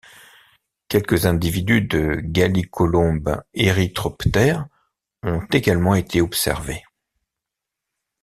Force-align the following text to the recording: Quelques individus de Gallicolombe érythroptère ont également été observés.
Quelques 0.87 1.27
individus 1.27 1.83
de 1.83 2.17
Gallicolombe 2.23 3.43
érythroptère 3.53 4.65
ont 5.21 5.45
également 5.51 5.93
été 5.93 6.21
observés. 6.21 6.83